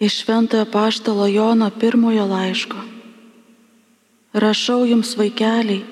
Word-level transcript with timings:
Iš 0.00 0.20
Šventojo 0.20 0.64
Paštalo 0.64 1.26
Jono 1.26 1.70
pirmojo 1.80 2.26
laiško. 2.26 2.76
Rašau 4.32 4.84
jums 4.84 5.16
vaikeliai, 5.16 5.84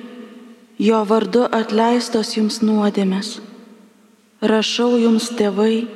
jo 0.78 1.00
vardu 1.08 1.46
atleistos 1.48 2.34
jums 2.36 2.60
nuodėmės. 2.60 3.40
Rašau 4.44 4.98
jums 5.00 5.30
tėvai, 5.38 5.86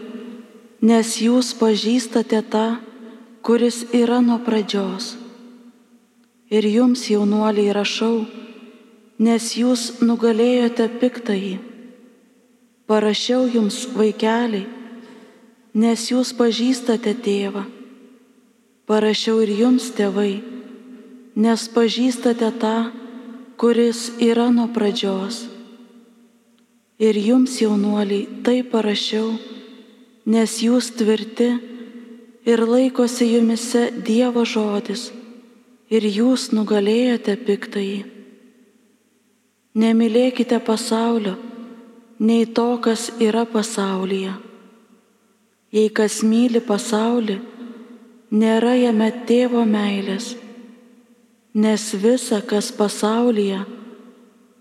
nes 0.80 1.12
jūs 1.21 1.52
pažįstate 1.60 2.40
tą, 2.48 2.80
kuris 3.44 3.84
yra 3.93 4.22
nuo 4.25 4.40
pradžios. 4.40 5.18
Ir 6.48 6.64
jums 6.64 7.04
jaunuoliai 7.12 7.77
rašau, 7.77 8.25
nes 9.20 9.52
jūs 9.52 9.98
nugalėjote 10.00 10.88
piktąjį. 10.96 11.56
Parašiau 12.88 13.50
jums 13.52 13.84
vaikeliai, 13.93 14.64
nes 15.77 16.09
jūs 16.09 16.32
pažįstate 16.32 17.12
tėvą 17.12 17.68
Parašiau 18.89 19.43
ir 19.45 19.50
jums, 19.52 19.91
tėvai, 19.92 20.41
nes 21.37 21.65
pažįstate 21.74 22.48
tą, 22.56 22.77
kuris 23.61 24.06
yra 24.16 24.47
nuo 24.48 24.64
pradžios. 24.73 25.42
Ir 26.97 27.19
jums, 27.20 27.59
jaunuoliai, 27.61 28.41
tai 28.47 28.62
parašiau, 28.64 29.34
nes 30.24 30.55
jūs 30.64 30.88
tvirti 30.97 31.51
ir 32.48 32.62
laikosi 32.64 33.28
jumise 33.34 33.83
Dievo 34.09 34.47
žodis, 34.48 35.11
ir 35.92 36.09
jūs 36.09 36.48
nugalėjote 36.56 37.36
piktąjį. 37.45 38.00
Nemylėkite 39.78 40.62
pasaulio, 40.64 41.36
nei 42.19 42.48
to, 42.56 42.70
kas 42.80 43.11
yra 43.20 43.45
pasaulyje. 43.45 44.33
Jei 45.77 45.92
kas 45.92 46.23
myli 46.25 46.64
pasaulį, 46.64 47.36
nėra 48.30 48.74
jame 48.77 49.09
tėvo 49.28 49.64
meilės, 49.64 50.34
nes 51.55 51.84
visa, 51.97 52.41
kas 52.44 52.70
pasaulyje, 52.72 53.64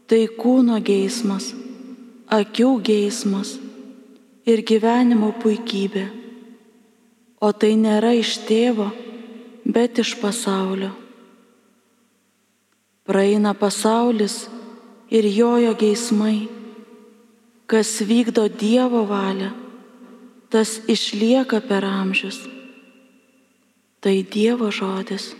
tai 0.07 0.27
kūno 0.39 0.79
geismas, 0.79 1.51
akių 2.31 2.77
geismas 2.81 3.57
ir 4.47 4.63
gyvenimo 4.63 5.33
puikybė, 5.41 6.07
o 7.43 7.51
tai 7.51 7.75
nėra 7.75 8.15
iš 8.15 8.37
tėvo, 8.47 8.87
bet 9.67 9.99
iš 9.99 10.15
pasaulio. 10.21 10.93
Praeina 13.07 13.53
pasaulis 13.55 14.47
ir 15.11 15.27
jojo 15.27 15.75
geismai, 15.79 16.47
kas 17.67 17.99
vykdo 18.03 18.47
Dievo 18.51 19.05
valią, 19.07 19.53
tas 20.51 20.79
išlieka 20.87 21.61
per 21.67 21.87
amžius. 21.87 22.56
Tai 24.07 24.23
Dievo 24.23 24.71
žodis. 24.71 25.35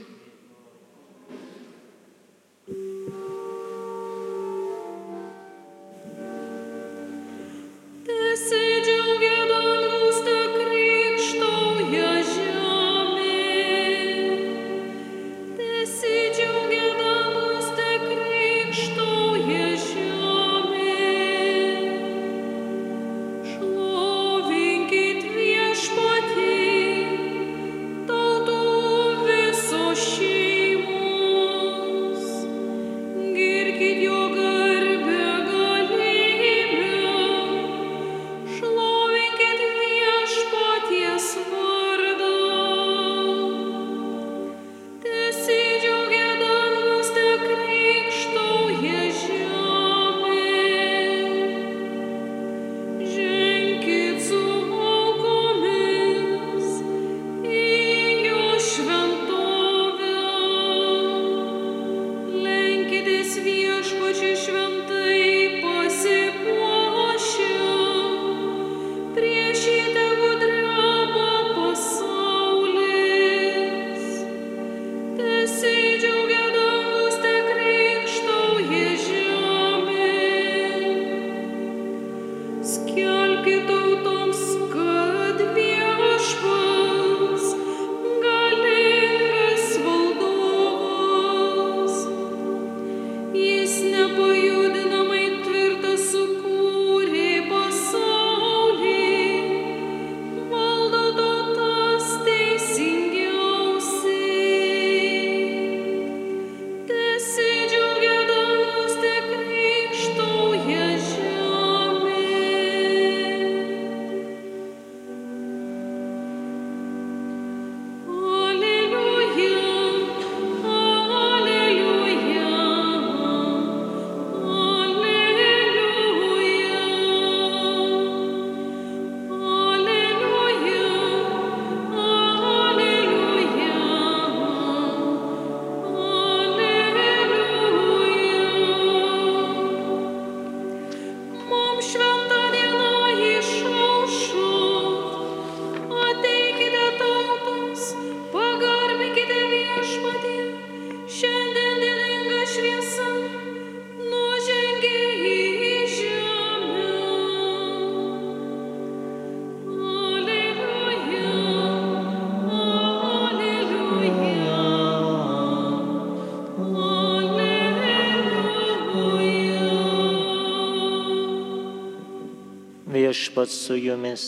Viešpats 172.98 173.56
su 173.66 173.78
jumis. 173.78 174.26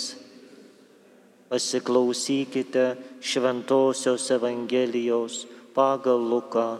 Pasiklausykite 1.50 2.96
Šventojios 3.22 4.30
Evangelijos 4.32 5.48
pagal 5.74 6.22
Luką. 6.22 6.78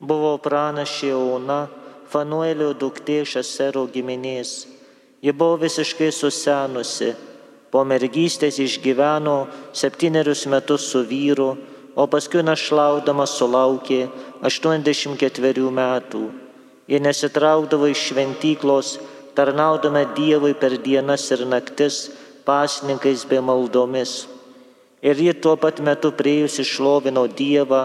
Buvo 0.00 0.36
pranašė 0.40 1.10
Ona, 1.12 1.66
Fanuelio 2.10 2.70
duktė 2.78 3.20
Šasero 3.26 3.82
giminės. 3.90 4.64
Ji 5.20 5.34
buvo 5.36 5.58
visiškai 5.60 6.08
susenusi. 6.14 7.10
Po 7.70 7.82
mergystės 7.86 8.58
išgyveno 8.62 9.36
septynerius 9.76 10.46
metus 10.50 10.88
su 10.90 11.04
vyru, 11.06 11.52
o 11.94 12.06
paskui 12.10 12.42
našlaudama 12.42 13.26
sulaukė 13.28 14.06
84 14.42 15.70
metų. 15.70 16.22
Ji 16.90 16.98
nesitraukdavo 16.98 17.86
iš 17.86 18.08
šventyklos 18.10 18.98
tarnaudama 19.38 20.02
Dievui 20.16 20.56
per 20.58 20.74
dienas 20.82 21.28
ir 21.30 21.44
naktis, 21.46 22.10
pasninkais 22.44 23.22
bei 23.30 23.38
maldomis. 23.40 24.26
Ir 25.02 25.16
ji 25.16 25.32
tuo 25.42 25.54
pat 25.56 25.78
metu 25.80 26.10
priejusi 26.12 26.64
šlovino 26.66 27.28
Dievą 27.30 27.84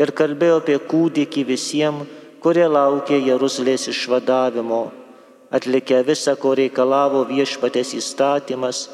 ir 0.00 0.12
kalbėjo 0.16 0.62
apie 0.62 0.78
kūdikį 0.90 1.44
visiems, 1.52 2.08
kurie 2.40 2.66
laukė 2.70 3.18
Jeruzalės 3.26 3.88
išvadavimo. 3.92 4.86
Atlikę 5.50 6.00
visą, 6.06 6.34
ko 6.40 6.54
reikalavo 6.58 7.24
viešpatės 7.28 7.92
įstatymas, 8.00 8.88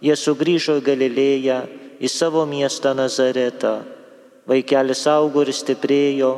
jie 0.00 0.14
sugrįžo 0.16 0.78
į 0.80 0.84
Galilėją, 0.86 1.58
į 2.00 2.08
savo 2.08 2.46
miestą 2.48 2.94
Nazaretą. 2.96 3.82
Vaikelis 4.48 5.04
augo 5.10 5.44
ir 5.44 5.52
stiprėjo, 5.52 6.30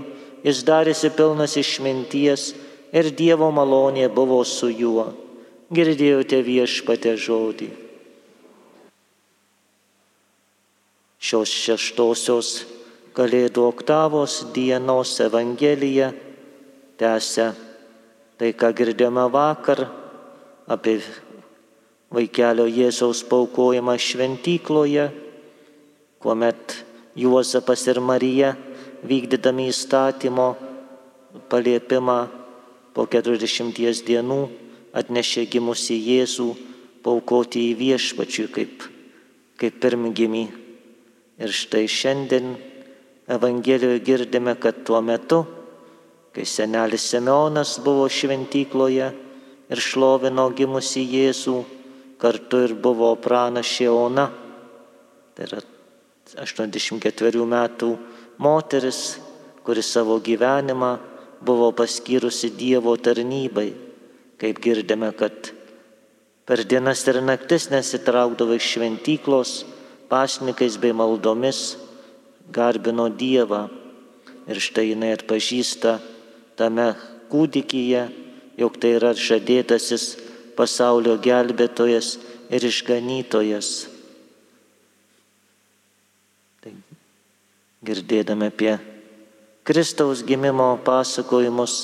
jis 0.46 0.64
darėsi 0.66 1.12
pilnas 1.14 1.54
išminties 1.60 2.48
ir 2.92 3.10
Dievo 3.14 3.50
malonė 3.54 4.08
buvo 4.12 4.42
su 4.44 4.70
juo. 4.70 5.10
Girdėjote 5.70 6.40
viešpatę 6.42 7.14
žodį. 7.14 7.70
Šios 11.20 11.52
šeštosios 11.52 12.50
Kalėdų 13.10 13.64
oktavos 13.66 14.37
dienos 14.54 15.16
Evangelija 15.19 16.12
tęsia 16.96 17.48
tai, 18.38 18.52
ką 18.54 18.70
girdėjome 18.78 19.25
vakar 19.34 19.82
apie 20.70 21.00
vaikelio 22.14 22.69
Jėzaus 22.70 23.25
paukojimą 23.26 23.96
šventykloje, 23.98 25.08
kuomet 26.22 26.78
Juozapas 27.19 27.82
ir 27.90 27.98
Marija 27.98 28.54
vykdydami 29.02 29.66
įstatymo 29.75 30.48
paliepimą 31.50 32.20
po 32.94 33.06
40 33.06 34.02
dienų 34.06 34.40
atnešė 34.96 35.46
gimusi 35.50 35.96
Jėzų 35.98 36.48
paukoti 37.04 37.70
į 37.70 37.76
viešpačių 37.78 38.46
kaip, 38.54 38.84
kaip 39.60 39.78
pirmgimį. 39.82 40.44
Ir 41.40 41.54
štai 41.54 41.87
šiandien 41.88 42.56
Evangelijoje 43.31 44.00
girdime, 44.02 44.56
kad 44.58 44.82
tuo 44.84 44.98
metu, 45.00 45.44
kai 46.34 46.42
senelis 46.42 47.04
Simeonas 47.12 47.76
buvo 47.84 48.08
šventykloje 48.10 49.10
ir 49.70 49.82
šlovino 49.82 50.48
gimusi 50.56 51.04
Jėzų, 51.06 51.60
kartu 52.20 52.64
ir 52.66 52.75
buvo 52.75 53.12
pranašė 53.22 53.87
Ona, 53.94 54.26
tai 55.37 55.46
yra 55.46 55.62
84 56.42 57.46
metų 57.54 57.92
moteris, 58.42 59.20
kuri 59.62 59.82
savo 59.87 60.19
gyvenimą 60.19 60.96
buvo 61.40 61.72
paskyrusi 61.72 62.52
Dievo 62.56 62.96
tarnybai, 62.96 63.72
kaip 64.40 64.60
girdime, 64.60 65.12
kad 65.16 65.52
per 66.44 66.64
dienas 66.64 67.06
ir 67.08 67.20
naktis 67.25 67.70
nesitraukdavo 67.72 68.56
iš 68.58 68.75
šventyklos, 68.75 69.52
pasnikais 70.10 70.76
bei 70.82 70.92
maldomis 70.92 71.76
garbino 72.50 73.08
Dievą 73.08 73.69
ir 74.50 74.58
štai 74.58 74.90
jinai 74.90 75.14
atpažįsta 75.14 75.98
tame 76.58 76.90
kūdikyje, 77.31 78.02
jog 78.58 78.76
tai 78.82 78.96
yra 78.98 79.14
žadėtasis 79.14 80.16
pasaulio 80.58 81.14
gelbėtojas 81.22 82.16
ir 82.50 82.66
išganytojas. 82.66 83.70
Tai 86.60 86.75
girdėdami 87.87 88.50
apie 88.50 88.75
Kristaus 89.70 90.25
gimimo 90.26 90.75
pasakojimus, 90.82 91.76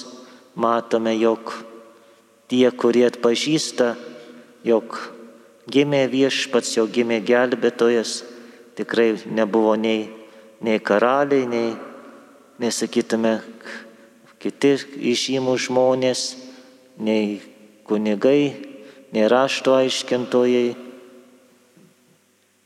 matome, 0.59 1.15
jog 1.15 1.55
tie, 2.50 2.67
kurie 2.75 3.06
atpažįsta, 3.06 3.94
jog 4.67 4.99
gimė 5.71 6.03
viešpats, 6.11 6.75
jo 6.81 6.91
gimė 6.91 7.21
gelbėtojas, 7.23 8.25
tikrai 8.75 9.12
nebuvo 9.31 9.79
nei 9.79 10.09
nei 10.61 10.81
karaliai, 10.81 11.47
nei, 11.47 11.75
nesakytume, 12.61 13.38
kiti 14.41 14.77
išimų 15.12 15.56
žmonės, 15.67 16.23
nei 16.99 17.41
kunigai, 17.87 18.55
nei 19.12 19.29
rašto 19.31 19.77
aiškintojai. 19.77 20.75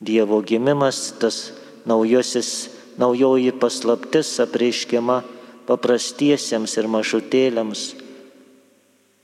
Dievo 0.00 0.38
gimimas, 0.40 1.10
tas 1.20 1.50
naujosis, 1.84 2.70
naujoji 3.00 3.52
paslaptis 3.56 4.34
apreiškiama 4.44 5.20
paprastiesiems 5.68 6.76
ir 6.80 6.88
mažutėliams. 6.90 7.84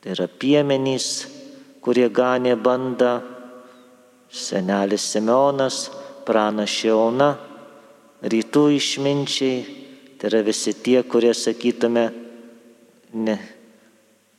Tai 0.00 0.14
yra 0.14 0.28
piemenys, 0.30 1.26
kurie 1.84 2.06
ganė 2.12 2.54
bandą, 2.56 3.18
senelis 4.30 5.06
Simeonas, 5.12 5.86
pranašė 6.26 6.92
Ona 6.94 7.30
rytų 8.22 8.64
išminčiai, 8.76 9.58
tai 10.16 10.30
yra 10.30 10.40
visi 10.46 10.72
tie, 10.82 11.02
kurie, 11.06 11.34
sakytume, 11.36 12.06
ne, 13.12 13.36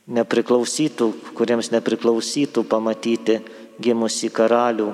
nepriklausytų, 0.08 1.08
kuriems 1.38 1.70
nepriklausytų 1.72 2.64
pamatyti 2.68 3.38
gimusi 3.80 4.32
karalių, 4.34 4.90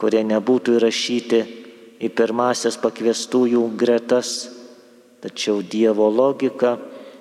kurie 0.00 0.24
nebūtų 0.26 0.76
įrašyti 0.80 1.40
į 2.00 2.10
pirmasias 2.16 2.78
pakviestųjų 2.80 3.64
gretas. 3.78 4.48
Tačiau 5.20 5.60
Dievo 5.60 6.08
logika 6.08 6.78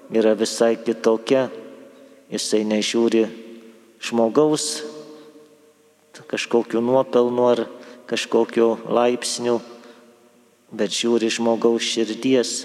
yra 0.09 0.35
visai 0.39 0.77
kitokia. 0.79 1.49
Jisai 2.29 2.63
nežiūri 2.67 3.25
žmogaus 4.05 4.83
kažkokiu 6.29 6.81
nuopelnu 6.83 7.45
ar 7.47 7.61
kažkokiu 8.09 8.73
laipsniu 8.91 9.57
bet 10.71 10.93
žiūri 10.93 11.29
žmogaus 11.33 11.85
širdies 11.85 12.63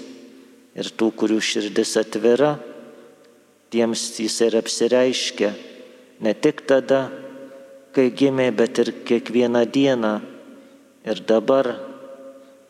ir 0.77 0.89
tų, 0.93 1.09
kurių 1.17 1.39
širdis 1.41 1.95
atvira, 2.01 2.55
tiems 3.73 4.03
jis 4.19 4.37
ir 4.45 4.57
apsireiškia 4.59 5.53
ne 6.21 6.33
tik 6.37 6.63
tada, 6.69 7.07
kai 7.95 8.09
gimė, 8.11 8.51
bet 8.55 8.79
ir 8.83 8.91
kiekvieną 9.07 9.65
dieną. 9.71 10.13
Ir 11.05 11.21
dabar 11.27 11.69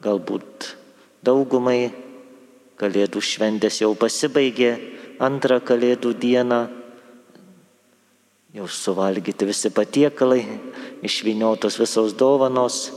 galbūt 0.04 0.76
daugumai 1.26 1.94
Kalėdų 2.76 3.22
šventės 3.24 3.78
jau 3.80 3.94
pasibaigė, 3.96 4.74
antrą 5.24 5.62
Kalėdų 5.64 6.10
dieną 6.20 6.58
jau 8.56 8.68
suvalgyti 8.68 9.48
visi 9.48 9.72
patiekalai, 9.72 10.42
išviniotos 11.04 11.80
visos 11.80 12.16
dovanos 12.20 12.90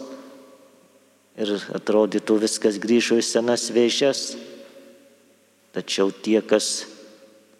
ir 1.38 1.54
atrodytų 1.78 2.40
viskas 2.42 2.78
grįžo 2.82 3.18
į 3.18 3.24
senas 3.26 3.68
vėžes. 3.74 4.32
Tačiau 5.74 6.10
tie, 6.10 6.40
kas 6.42 6.88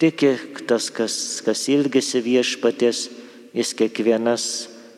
tiki, 0.02 0.32
tas, 0.66 0.88
kas, 0.94 1.14
kas 1.46 1.66
ilgisi 1.70 2.22
viešpatės, 2.24 3.04
jis 3.54 3.74
kiekvienas, 3.78 4.44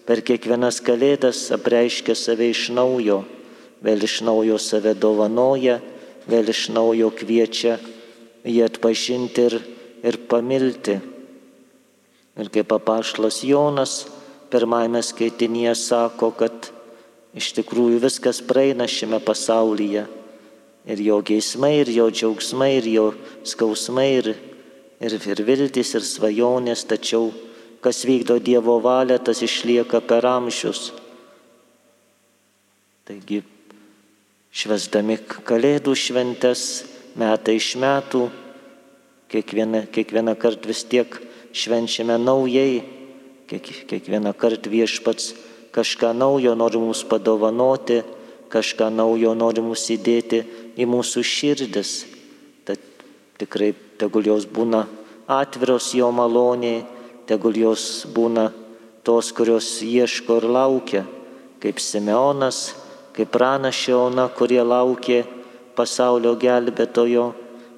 per 0.09 0.25
kiekvienas 0.25 0.81
kalėdas 0.85 1.49
apreiškia 1.57 2.17
save 2.17 2.49
iš 2.53 2.69
naujo, 2.77 3.23
vėl 3.85 4.07
iš 4.07 4.21
naujo 4.27 4.59
save 4.61 4.95
dovanoja, 4.95 5.79
vėl 6.31 6.51
iš 6.53 6.69
naujo 6.75 7.13
kviečia 7.17 7.79
jį 8.45 8.65
atpažinti 8.67 9.47
ir, 9.51 9.61
ir 10.05 10.21
pamilti. 10.31 10.99
Ir 12.41 12.53
kaip 12.53 12.73
apašlas 12.73 13.43
Jonas 13.45 14.05
pirmajame 14.51 15.03
skaitinėje 15.05 15.75
sako, 15.77 16.31
kad 16.39 16.71
Iš 17.31 17.53
tikrųjų 17.61 18.01
viskas 18.03 18.41
praeina 18.43 18.89
šiame 18.91 19.21
pasaulyje. 19.23 20.07
Ir 20.91 21.03
jo 21.05 21.21
geismai, 21.23 21.77
ir 21.85 21.91
jo 21.95 22.09
džiaugsmai, 22.11 22.73
ir 22.81 22.89
jo 22.91 23.05
skausmai, 23.47 24.09
ir, 24.19 24.33
ir, 24.99 25.15
ir 25.15 25.43
viltis, 25.47 25.93
ir 25.95 26.07
svajonės, 26.07 26.87
tačiau 26.91 27.29
kas 27.85 28.03
vykdo 28.09 28.41
Dievo 28.43 28.81
valią, 28.83 29.21
tas 29.23 29.45
išlieka 29.45 30.01
per 30.03 30.27
amžius. 30.27 30.91
Taigi, 33.07 33.45
švesdami 34.51 35.19
Kalėdų 35.47 35.95
šventes 35.95 36.63
metai 37.19 37.57
iš 37.59 37.75
metų, 37.81 38.29
kiekvieną, 39.31 39.87
kiekvieną 39.95 40.35
kartą 40.39 40.71
vis 40.71 40.83
tiek 40.85 41.21
švenčiame 41.55 42.19
naujai, 42.19 42.83
kiek, 43.51 43.71
kiekvieną 43.91 44.35
kartą 44.35 44.71
viešpats 44.71 45.35
kažką 45.75 46.13
naujo 46.15 46.55
nori 46.59 46.79
mums 46.83 47.05
padovanoti, 47.07 48.03
kažką 48.51 48.91
naujo 48.91 49.35
nori 49.39 49.63
mums 49.63 49.87
įdėti 49.95 50.43
į 50.79 50.87
mūsų 50.91 51.23
širdis. 51.23 51.93
Tad 52.67 52.83
tikrai 53.39 53.73
tegul 53.99 54.27
jos 54.27 54.49
būna 54.51 54.87
atviros 55.31 55.93
jo 55.95 56.11
maloniai, 56.11 56.83
tegul 57.31 57.55
jos 57.55 58.07
būna 58.11 58.51
tos, 59.07 59.31
kurios 59.31 59.79
ieško 59.87 60.41
ir 60.41 60.47
laukia, 60.51 61.05
kaip 61.63 61.79
Simeonas, 61.79 62.75
kaip 63.21 63.35
pranašė 63.37 63.93
Ona, 63.99 64.29
kurie 64.33 64.63
laukė 64.65 65.25
pasaulio 65.77 66.33
gelbėtojo, 66.41 67.27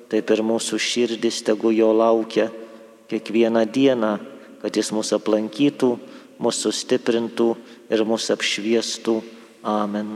taip 0.06 0.30
ir 0.30 0.42
mūsų 0.46 0.78
širdis 0.78 1.42
tegu 1.42 1.72
jo 1.74 1.90
laukia 1.90 2.46
kiekvieną 3.10 3.64
dieną, 3.66 4.12
kad 4.62 4.78
jis 4.78 4.92
mūsų 4.94 5.18
aplankytų, 5.18 5.90
mūsų 6.42 6.72
stiprintų 6.78 7.48
ir 7.90 8.04
mus 8.06 8.30
apšviestų. 8.30 9.18
Amen. 9.66 10.14